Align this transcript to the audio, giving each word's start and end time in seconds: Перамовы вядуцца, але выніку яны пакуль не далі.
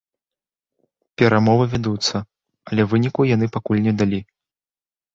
Перамовы 1.23 1.69
вядуцца, 1.75 2.17
але 2.71 2.81
выніку 2.97 3.29
яны 3.37 3.55
пакуль 3.59 3.85
не 3.89 3.93
далі. 4.03 4.19